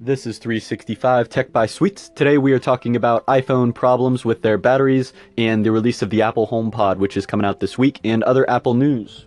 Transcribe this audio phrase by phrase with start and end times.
[0.00, 2.08] This is 365 Tech by Sweets.
[2.08, 6.20] Today we are talking about iPhone problems with their batteries and the release of the
[6.20, 9.26] Apple HomePod, which is coming out this week, and other Apple news.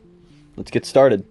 [0.57, 1.25] Let's get started.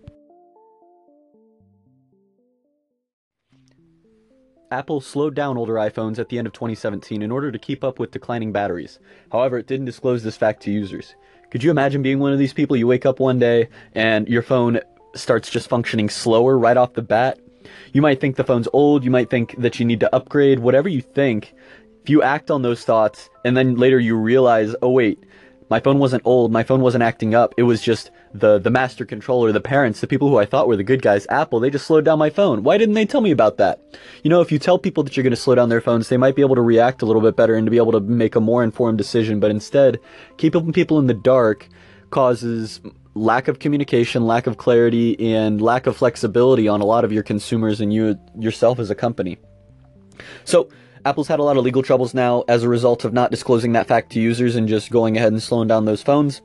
[4.70, 7.98] Apple slowed down older iPhones at the end of 2017 in order to keep up
[7.98, 8.98] with declining batteries.
[9.30, 11.14] However, it didn't disclose this fact to users.
[11.50, 12.74] Could you imagine being one of these people?
[12.74, 14.80] You wake up one day and your phone
[15.14, 17.38] starts just functioning slower right off the bat.
[17.92, 20.88] You might think the phone's old, you might think that you need to upgrade, whatever
[20.88, 21.54] you think.
[22.02, 25.24] If you act on those thoughts and then later you realize, oh wait,
[25.68, 29.04] my phone wasn't old, my phone wasn't acting up, it was just the the master
[29.04, 31.86] controller, the parents, the people who I thought were the good guys, Apple, they just
[31.86, 32.62] slowed down my phone.
[32.62, 33.80] Why didn't they tell me about that?
[34.22, 36.16] You know, if you tell people that you're going to slow down their phones, they
[36.16, 38.36] might be able to react a little bit better and to be able to make
[38.36, 39.98] a more informed decision, but instead,
[40.36, 41.68] keeping people in the dark
[42.10, 42.80] causes
[43.16, 47.22] lack of communication, lack of clarity, and lack of flexibility on a lot of your
[47.22, 49.38] consumers and you yourself as a company.
[50.44, 50.68] So,
[51.04, 53.86] Apple's had a lot of legal troubles now as a result of not disclosing that
[53.86, 56.42] fact to users and just going ahead and slowing down those phones.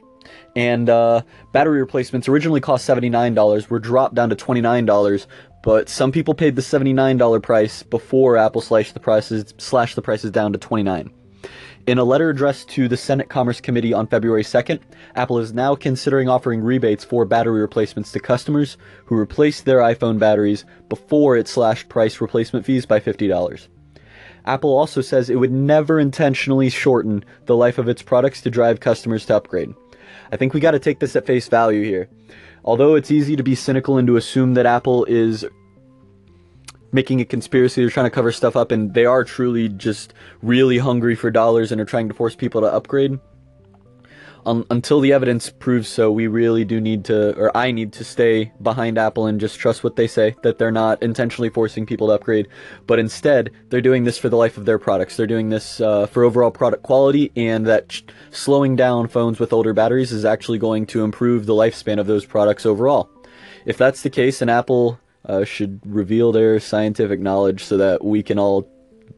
[0.56, 5.26] And uh, battery replacements originally cost $79, were dropped down to $29,
[5.64, 10.31] but some people paid the $79 price before Apple slashed the prices slashed the prices
[10.31, 11.12] down to 29.
[11.88, 14.82] In a letter addressed to the Senate Commerce Committee on February 2nd,
[15.16, 20.20] Apple is now considering offering rebates for battery replacements to customers who replaced their iPhone
[20.20, 23.68] batteries before it slashed price replacement fees by $50.
[24.46, 28.80] Apple also says it would never intentionally shorten the life of its products to drive
[28.80, 29.74] customers to upgrade.
[30.32, 32.09] I think we got to take this at face value here.
[32.64, 35.46] Although it's easy to be cynical and to assume that Apple is
[36.92, 37.81] making a conspiracy.
[37.81, 41.72] They're trying to cover stuff up, and they are truly just really hungry for dollars
[41.72, 43.20] and are trying to force people to upgrade.
[44.44, 48.03] Um, until the evidence proves so, we really do need to, or I need to
[48.03, 52.08] stay behind Apple and just trust what they say, that they're not intentionally forcing people
[52.08, 52.47] to upgrade,
[52.88, 55.16] but instead, they're doing this for the life of their products.
[55.16, 59.73] They're doing this uh, for overall product quality, and that slowing down phones with older
[59.73, 63.12] batteries is actually going to improve the lifespan of those products overall.
[63.68, 68.24] If that's the case, and Apple uh, should reveal their scientific knowledge so that we
[68.24, 68.68] can all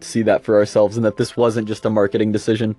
[0.01, 2.75] see that for ourselves and that this wasn't just a marketing decision.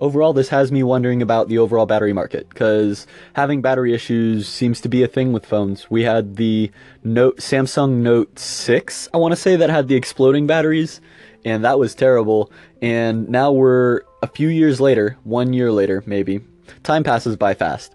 [0.00, 4.80] Overall, this has me wondering about the overall battery market because having battery issues seems
[4.80, 5.88] to be a thing with phones.
[5.88, 6.70] We had the
[7.04, 11.00] Note Samsung Note 6, I want to say that had the exploding batteries
[11.44, 12.50] and that was terrible.
[12.82, 16.40] And now we're a few years later, 1 year later maybe.
[16.82, 17.94] Time passes by fast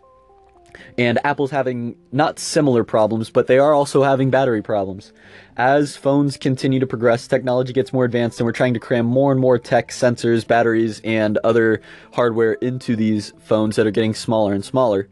[0.97, 5.13] and Apple's having not similar problems, but they are also having battery problems.
[5.57, 9.31] As phones continue to progress, technology gets more advanced, and we're trying to cram more
[9.31, 11.81] and more tech, sensors, batteries, and other
[12.13, 15.09] hardware into these phones that are getting smaller and smaller.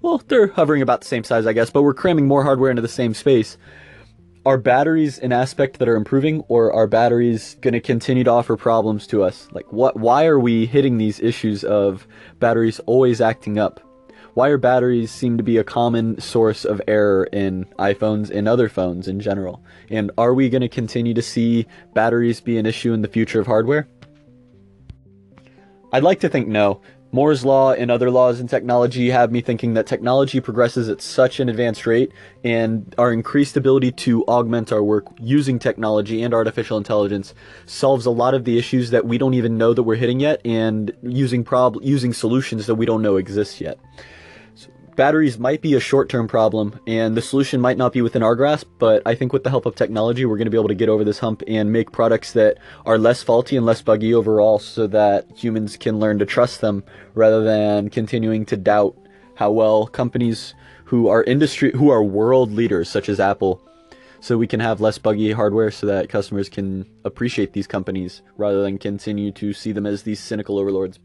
[0.00, 2.82] Well, they're hovering about the same size, I guess, but we're cramming more hardware into
[2.82, 3.56] the same space.
[4.44, 8.56] Are batteries an aspect that are improving, or are batteries going to continue to offer
[8.56, 9.46] problems to us?
[9.52, 9.96] Like, what?
[9.96, 12.08] Why are we hitting these issues of
[12.40, 13.80] batteries always acting up?
[14.34, 19.08] Wire batteries seem to be a common source of error in iPhones and other phones
[19.08, 19.62] in general.
[19.90, 23.40] And are we going to continue to see batteries be an issue in the future
[23.40, 23.88] of hardware?
[25.92, 26.80] I'd like to think no.
[27.14, 31.40] Moore's Law and other laws in technology have me thinking that technology progresses at such
[31.40, 32.10] an advanced rate,
[32.42, 37.34] and our increased ability to augment our work using technology and artificial intelligence
[37.66, 40.40] solves a lot of the issues that we don't even know that we're hitting yet,
[40.46, 43.78] and using prob- using solutions that we don't know exist yet
[45.02, 48.68] batteries might be a short-term problem and the solution might not be within our grasp
[48.78, 50.88] but i think with the help of technology we're going to be able to get
[50.88, 54.86] over this hump and make products that are less faulty and less buggy overall so
[54.86, 58.96] that humans can learn to trust them rather than continuing to doubt
[59.34, 60.54] how well companies
[60.84, 63.60] who are industry who are world leaders such as apple
[64.20, 68.62] so we can have less buggy hardware so that customers can appreciate these companies rather
[68.62, 71.00] than continue to see them as these cynical overlords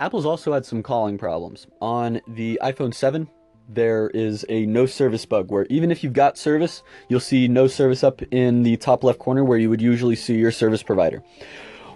[0.00, 1.66] Apple's also had some calling problems.
[1.82, 3.28] On the iPhone 7,
[3.68, 7.66] there is a no service bug where even if you've got service, you'll see no
[7.66, 11.22] service up in the top left corner where you would usually see your service provider.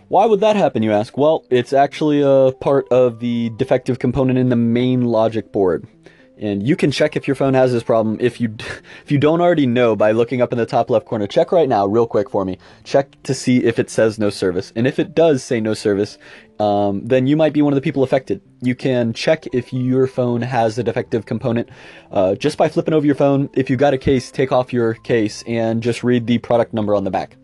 [0.08, 1.16] Why would that happen, you ask?
[1.16, 5.88] Well, it's actually a part of the defective component in the main logic board.
[6.36, 8.16] And you can check if your phone has this problem.
[8.20, 8.56] If you
[9.04, 11.68] if you don't already know by looking up in the top left corner, check right
[11.68, 12.58] now, real quick for me.
[12.82, 14.72] Check to see if it says no service.
[14.74, 16.18] And if it does say no service,
[16.58, 18.40] um, then you might be one of the people affected.
[18.62, 21.68] You can check if your phone has a defective component
[22.10, 23.48] uh, just by flipping over your phone.
[23.54, 26.94] If you've got a case, take off your case and just read the product number
[26.94, 27.36] on the back.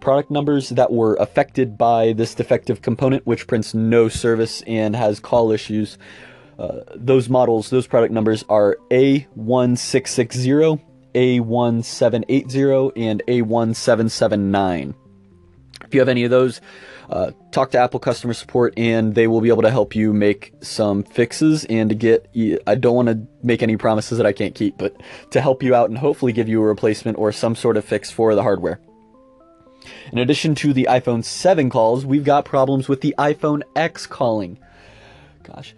[0.00, 5.20] Product numbers that were affected by this defective component, which prints no service and has
[5.20, 5.96] call issues,
[6.58, 10.80] Uh, those models, those product numbers are A1660,
[11.14, 14.94] A1780, and A1779.
[15.84, 16.60] If you have any of those,
[17.10, 20.54] uh, talk to Apple customer support and they will be able to help you make
[20.62, 22.30] some fixes and to get.
[22.66, 24.96] I don't want to make any promises that I can't keep, but
[25.32, 28.10] to help you out and hopefully give you a replacement or some sort of fix
[28.10, 28.80] for the hardware.
[30.12, 34.58] In addition to the iPhone 7 calls, we've got problems with the iPhone X calling.
[35.42, 35.74] Gosh.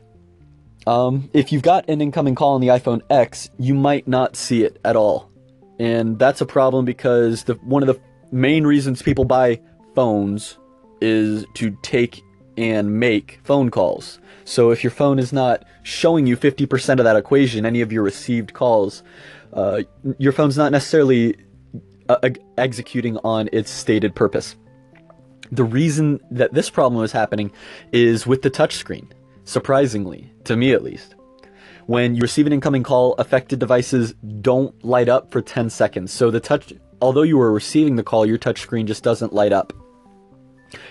[0.87, 4.65] Um, if you've got an incoming call on the iPhone X, you might not see
[4.65, 5.31] it at all.
[5.79, 8.01] And that's a problem because the, one of the
[8.31, 9.61] main reasons people buy
[9.95, 10.59] phones
[11.01, 12.23] is to take
[12.57, 14.21] and make phone calls.
[14.45, 18.03] So if your phone is not showing you 50% of that equation, any of your
[18.03, 19.03] received calls,
[19.53, 19.83] uh,
[20.19, 21.37] your phone's not necessarily
[22.09, 24.57] uh, executing on its stated purpose.
[25.51, 27.53] The reason that this problem is happening
[27.93, 29.11] is with the touchscreen,
[29.44, 31.14] surprisingly, to me at least.
[31.87, 36.12] When you receive an incoming call, affected devices don't light up for 10 seconds.
[36.12, 39.73] So the touch, although you are receiving the call, your touchscreen just doesn't light up.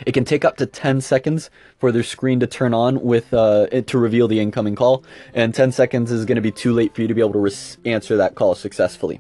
[0.06, 3.68] It can take up to 10 seconds for their screen to turn on with uh,
[3.72, 5.04] it to reveal the incoming call,
[5.34, 7.40] and 10 seconds is going to be too late for you to be able to
[7.40, 9.20] res- answer that call successfully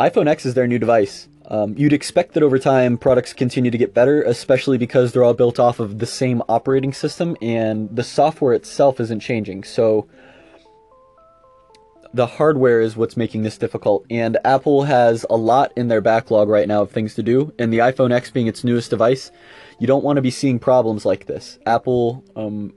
[0.00, 1.28] iPhone X is their new device.
[1.46, 5.34] Um, you'd expect that over time products continue to get better, especially because they're all
[5.34, 9.64] built off of the same operating system and the software itself isn't changing.
[9.64, 10.08] So
[12.14, 14.06] the hardware is what's making this difficult.
[14.08, 17.52] And Apple has a lot in their backlog right now of things to do.
[17.58, 19.30] And the iPhone X being its newest device,
[19.78, 21.58] you don't want to be seeing problems like this.
[21.66, 22.72] Apple um,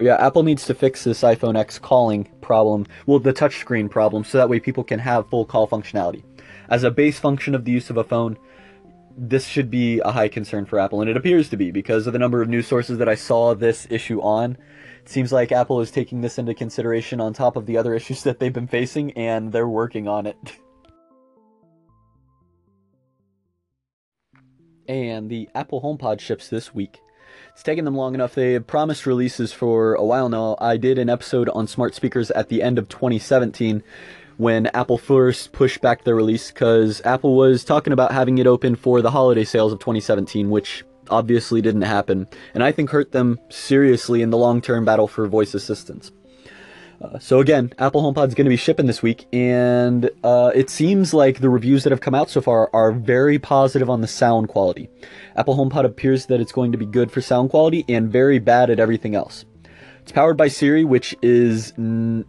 [0.00, 4.38] yeah, Apple needs to fix this iPhone X calling problem, well, the touchscreen problem, so
[4.38, 6.22] that way people can have full call functionality.
[6.68, 8.38] As a base function of the use of a phone,
[9.16, 12.12] this should be a high concern for Apple, and it appears to be because of
[12.12, 14.56] the number of news sources that I saw this issue on.
[15.02, 18.22] It seems like Apple is taking this into consideration on top of the other issues
[18.22, 20.36] that they've been facing, and they're working on it.
[24.88, 27.00] and the Apple HomePod ships this week.
[27.52, 28.34] It's taken them long enough.
[28.34, 30.56] They have promised releases for a while now.
[30.60, 33.82] I did an episode on smart speakers at the end of 2017
[34.36, 38.76] when Apple first pushed back their release because Apple was talking about having it open
[38.76, 43.38] for the holiday sales of 2017, which obviously didn't happen, and I think hurt them
[43.48, 46.12] seriously in the long term battle for voice assistants.
[47.00, 50.68] Uh, so again, Apple HomePod is going to be shipping this week, and uh, it
[50.68, 54.08] seems like the reviews that have come out so far are very positive on the
[54.08, 54.88] sound quality.
[55.36, 58.68] Apple HomePod appears that it's going to be good for sound quality and very bad
[58.68, 59.44] at everything else.
[60.02, 62.24] It's powered by Siri, which is n-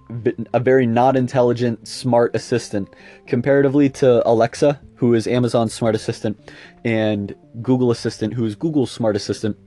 [0.53, 2.93] a very not intelligent smart assistant,
[3.25, 6.37] comparatively to Alexa, who is Amazon's smart assistant,
[6.83, 9.57] and Google Assistant, who is Google's smart assistant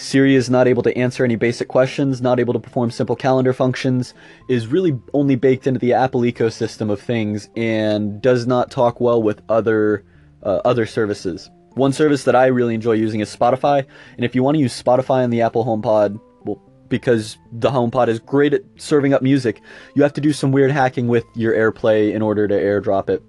[0.00, 3.52] Siri is not able to answer any basic questions, not able to perform simple calendar
[3.52, 4.14] functions,
[4.48, 9.22] is really only baked into the Apple ecosystem of things, and does not talk well
[9.22, 10.04] with other
[10.42, 11.50] uh, other services.
[11.74, 13.86] One service that I really enjoy using is Spotify,
[14.16, 18.08] and if you want to use Spotify on the Apple HomePod, well, because the HomePod
[18.08, 19.60] is great at serving up music,
[19.94, 23.22] you have to do some weird hacking with your AirPlay in order to AirDrop it,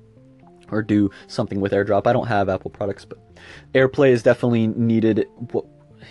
[0.72, 2.08] or do something with AirDrop.
[2.08, 3.20] I don't have Apple products, but
[3.76, 5.28] AirPlay is definitely needed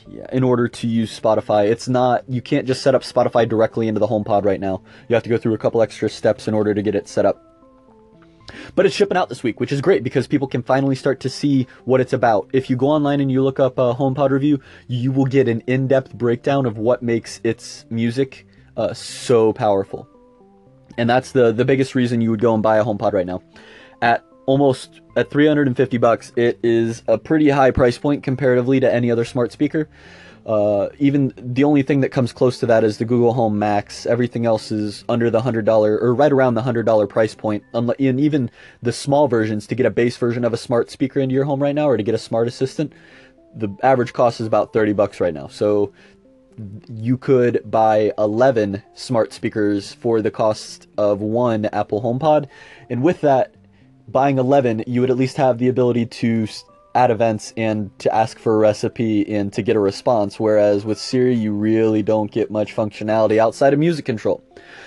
[0.09, 1.71] yeah, in order to use Spotify.
[1.71, 4.83] It's not, you can't just set up Spotify directly into the HomePod right now.
[5.09, 7.27] You have to go through a couple extra steps in order to get it set
[7.27, 7.47] up.
[8.75, 11.29] But it's shipping out this week, which is great because people can finally start to
[11.29, 12.51] see what it's about.
[12.53, 15.63] If you go online and you look up a HomePod review, you will get an
[15.67, 20.09] in depth breakdown of what makes its music uh, so powerful.
[20.99, 23.43] And that's the, the biggest reason you would go and buy a HomePod right now.
[24.03, 29.11] At almost at 350 bucks, it is a pretty high price point comparatively to any
[29.11, 29.89] other smart speaker.
[30.47, 34.07] Uh, even the only thing that comes close to that is the Google Home Max.
[34.07, 37.63] Everything else is under the hundred dollar or right around the hundred dollar price point.
[37.75, 38.51] And even
[38.83, 41.63] the small versions to get a base version of a smart speaker into your home
[41.63, 42.93] right now, or to get a smart assistant,
[43.55, 45.49] the average cost is about 30 bucks right now.
[45.49, 45.93] So
[46.89, 52.49] you could buy 11 smart speakers for the cost of one Apple HomePod,
[52.89, 53.55] and with that
[54.11, 56.47] buying 11, you would at least have the ability to
[56.95, 60.41] add events and to ask for a recipe and to get a response.
[60.41, 64.43] Whereas with Siri, you really don't get much functionality outside of music control.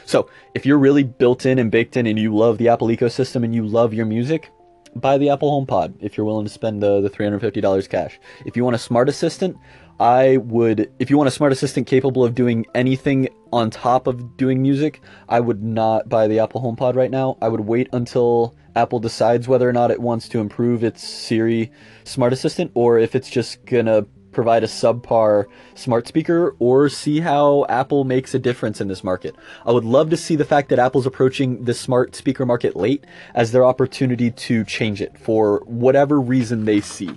[0.05, 3.43] So if you're really built in and baked in and you love the Apple ecosystem
[3.43, 4.51] and you love your music,
[4.95, 8.19] buy the Apple HomePod if you're willing to spend the, the $350 cash.
[8.45, 9.57] If you want a smart assistant,
[9.99, 14.37] I would, if you want a smart assistant capable of doing anything on top of
[14.37, 17.37] doing music, I would not buy the Apple HomePod right now.
[17.41, 21.71] I would wait until Apple decides whether or not it wants to improve its Siri
[22.03, 27.65] smart assistant or if it's just gonna provide a subpar smart speaker or see how
[27.69, 29.35] Apple makes a difference in this market.
[29.65, 33.05] I would love to see the fact that Apple's approaching the smart speaker market late
[33.35, 37.11] as their opportunity to change it for whatever reason they see.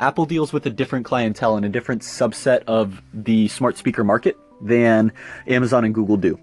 [0.00, 4.38] Apple deals with a different clientele and a different subset of the smart speaker market
[4.60, 5.12] than
[5.48, 6.38] Amazon and Google do.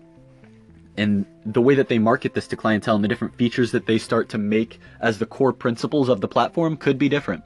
[0.98, 3.98] And the way that they market this to clientele and the different features that they
[3.98, 7.44] start to make as the core principles of the platform could be different.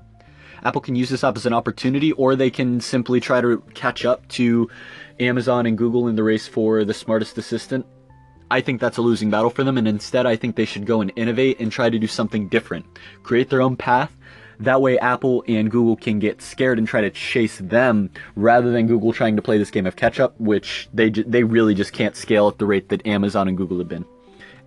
[0.64, 4.06] Apple can use this up as an opportunity, or they can simply try to catch
[4.06, 4.70] up to
[5.20, 7.86] Amazon and Google in the race for the smartest assistant.
[8.52, 11.02] I think that's a losing battle for them, and instead, I think they should go
[11.02, 12.86] and innovate and try to do something different.
[13.24, 14.12] Create their own path.
[14.60, 18.88] That way, Apple and Google can get scared and try to chase them rather than
[18.88, 22.16] Google trying to play this game of catch up, which they, they really just can't
[22.16, 24.06] scale at the rate that Amazon and Google have been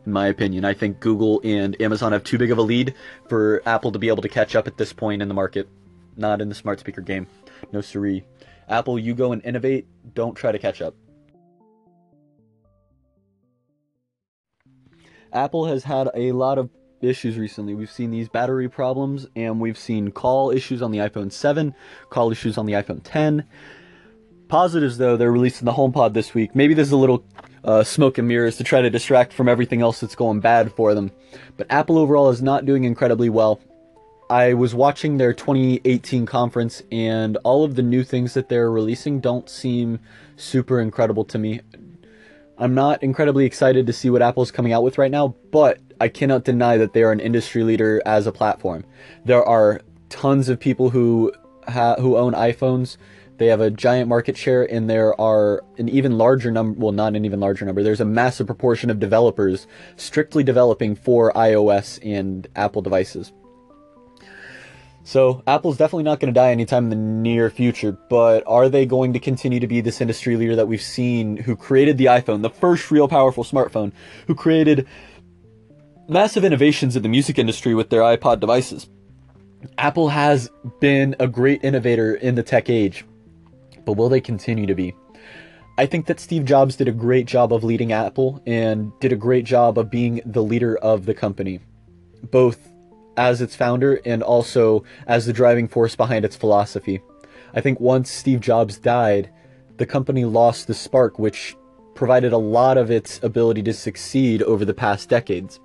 [0.05, 0.65] in my opinion.
[0.65, 2.95] I think Google and Amazon have too big of a lead
[3.29, 5.69] for Apple to be able to catch up at this point in the market
[6.17, 7.27] not in the smart speaker game.
[7.73, 8.25] No siree.
[8.69, 9.87] Apple, you go and innovate.
[10.15, 10.95] Don't try to catch up.
[15.33, 16.69] Apple has had a lot of
[17.03, 17.75] issues recently.
[17.75, 21.75] We've seen these battery problems, and we've seen call issues on the iPhone 7,
[22.11, 23.45] call issues on the iPhone 10.
[24.49, 26.55] Positives, though, they're releasing the HomePod this week.
[26.55, 27.25] Maybe there's a little
[27.65, 30.95] uh, smoke and mirrors to try to distract from everything else that's going bad for
[30.95, 31.11] them.
[31.57, 33.61] But Apple overall is not doing incredibly well.
[34.29, 39.21] I was watching their 2018 conference, and all of the new things that they're releasing
[39.21, 40.01] don't seem
[40.37, 41.61] super incredible to me.
[42.59, 46.09] I'm not incredibly excited to see what Apple's coming out with right now, but I
[46.09, 48.85] cannot deny that they are an industry leader as a platform.
[49.25, 51.33] There are tons of people who
[51.69, 52.97] ha- who own iPhones.
[53.39, 56.77] They have a giant market share, and there are an even larger number.
[56.77, 57.85] Well, not an even larger number.
[57.85, 63.33] There's a massive proportion of developers strictly developing for iOS and Apple devices.
[65.05, 68.87] So Apple's definitely not going to die anytime in the near future, but are they
[68.87, 72.43] going to continue to be this industry leader that we've seen who created the iPhone,
[72.43, 73.93] the first real powerful smartphone,
[74.27, 74.89] who created
[76.13, 78.89] massive innovations in the music industry with their iPod devices?
[79.79, 80.51] Apple has
[80.81, 83.05] been a great innovator in the tech age,
[83.85, 84.95] but will they continue to be?
[85.79, 89.17] I think that Steve Jobs did a great job of leading Apple and did a
[89.17, 91.61] great job of being the leader of the company,
[92.31, 92.69] both
[93.17, 97.01] as its founder and also as the driving force behind its philosophy.
[97.55, 99.31] I think once Steve Jobs died,
[99.79, 101.57] the company lost the spark which
[101.95, 105.61] provided a lot of its ability to succeed over the past decades.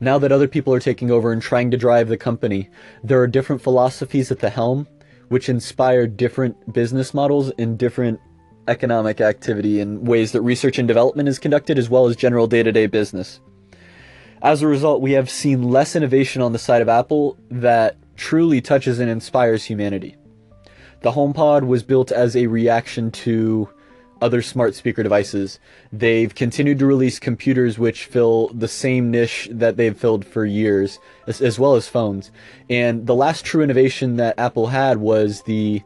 [0.00, 2.70] Now that other people are taking over and trying to drive the company,
[3.02, 4.86] there are different philosophies at the helm
[5.28, 8.20] which inspire different business models and different
[8.68, 12.86] economic activity in ways that research and development is conducted as well as general day-to-day
[12.86, 13.40] business.
[14.42, 18.60] As a result, we have seen less innovation on the side of Apple that truly
[18.60, 20.16] touches and inspires humanity.
[21.00, 23.68] The HomePod was built as a reaction to
[24.20, 25.58] other smart speaker devices.
[25.92, 30.98] They've continued to release computers which fill the same niche that they've filled for years,
[31.26, 32.30] as, as well as phones.
[32.68, 35.82] And the last true innovation that Apple had was the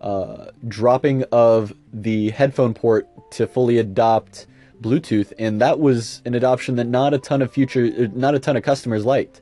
[0.00, 4.46] uh, dropping of the headphone port to fully adopt
[4.80, 8.56] Bluetooth, and that was an adoption that not a ton of future, not a ton
[8.56, 9.40] of customers liked.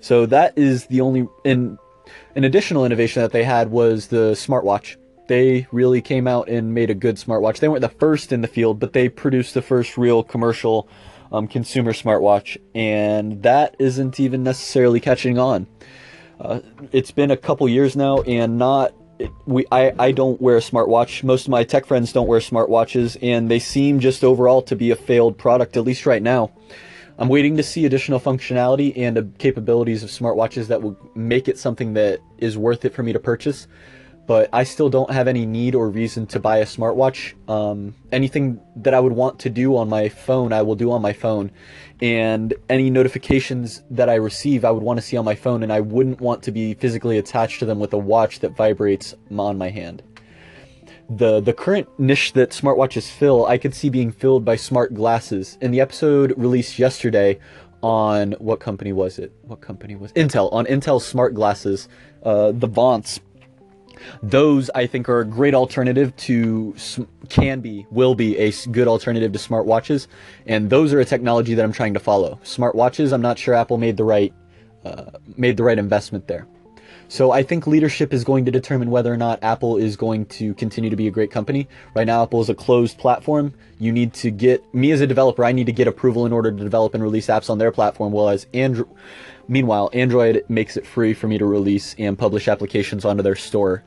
[0.00, 1.78] So that is the only and
[2.36, 4.96] an additional innovation that they had was the smartwatch.
[5.28, 7.60] They really came out and made a good smartwatch.
[7.60, 10.88] They weren't the first in the field, but they produced the first real commercial
[11.30, 15.66] um, consumer smartwatch, and that isn't even necessarily catching on.
[16.40, 16.60] Uh,
[16.92, 18.94] it's been a couple years now, and not
[19.46, 21.22] we I, I don't wear a smartwatch.
[21.22, 24.90] Most of my tech friends don't wear smartwatches, and they seem just overall to be
[24.90, 26.52] a failed product, at least right now.
[27.18, 31.58] I'm waiting to see additional functionality and uh, capabilities of smartwatches that will make it
[31.58, 33.66] something that is worth it for me to purchase
[34.28, 37.32] but I still don't have any need or reason to buy a smartwatch.
[37.50, 41.00] Um, anything that I would want to do on my phone, I will do on
[41.00, 41.50] my phone.
[42.02, 45.72] And any notifications that I receive, I would want to see on my phone, and
[45.72, 49.56] I wouldn't want to be physically attached to them with a watch that vibrates on
[49.56, 50.02] my hand.
[51.08, 55.56] The, the current niche that smartwatches fill, I could see being filled by smart glasses.
[55.62, 57.38] In the episode released yesterday
[57.82, 59.32] on what company was it?
[59.42, 60.16] What company was it?
[60.16, 61.88] Intel on Intel smart glasses,
[62.24, 63.20] uh, the Vaunts
[64.22, 66.74] those I think are a great alternative to
[67.28, 70.06] can be will be a good alternative to smartwatches,
[70.46, 72.38] and those are a technology that I'm trying to follow.
[72.44, 74.32] Smartwatches, I'm not sure Apple made the right
[74.84, 76.46] uh, made the right investment there.
[77.10, 80.52] So I think leadership is going to determine whether or not Apple is going to
[80.54, 81.66] continue to be a great company.
[81.94, 83.54] Right now, Apple is a closed platform.
[83.80, 85.42] You need to get me as a developer.
[85.42, 88.12] I need to get approval in order to develop and release apps on their platform.
[88.12, 88.88] Whereas Android,
[89.48, 93.84] meanwhile, Android makes it free for me to release and publish applications onto their store.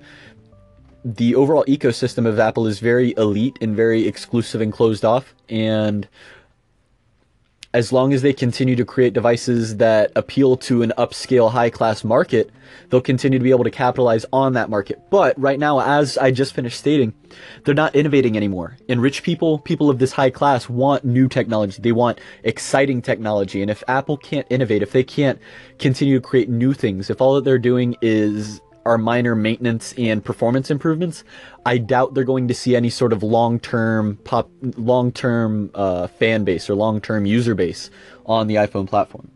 [1.03, 5.33] the overall ecosystem of Apple is very elite and very exclusive and closed off.
[5.49, 6.07] And
[7.73, 12.03] as long as they continue to create devices that appeal to an upscale high class
[12.03, 12.51] market,
[12.89, 15.01] they'll continue to be able to capitalize on that market.
[15.09, 17.13] But right now, as I just finished stating,
[17.63, 18.77] they're not innovating anymore.
[18.89, 21.81] And rich people, people of this high class, want new technology.
[21.81, 23.61] They want exciting technology.
[23.61, 25.39] And if Apple can't innovate, if they can't
[25.79, 30.23] continue to create new things, if all that they're doing is are minor maintenance and
[30.23, 31.23] performance improvements,
[31.65, 36.69] I doubt they're going to see any sort of long-term pop, long-term uh, fan base
[36.69, 37.89] or long-term user base
[38.25, 39.29] on the iPhone platform.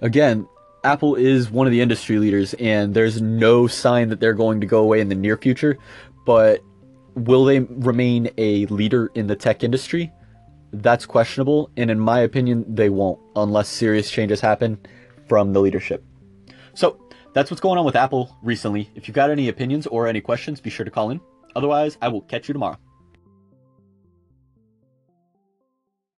[0.00, 0.46] Again,
[0.84, 4.66] Apple is one of the industry leaders, and there's no sign that they're going to
[4.66, 5.78] go away in the near future.
[6.26, 6.60] But
[7.14, 10.12] will they remain a leader in the tech industry?
[10.72, 14.78] That's questionable, and in my opinion, they won't unless serious changes happen
[15.28, 16.04] from the leadership.
[16.74, 17.01] So
[17.32, 18.90] that's what's going on with Apple recently.
[18.94, 21.20] If you've got any opinions or any questions, be sure to call in.
[21.56, 22.78] Otherwise, I will catch you tomorrow.